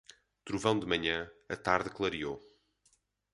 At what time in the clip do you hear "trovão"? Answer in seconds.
0.43-0.79